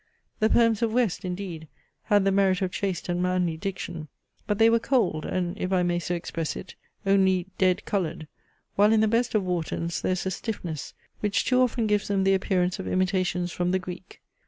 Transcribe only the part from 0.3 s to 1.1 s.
The poems of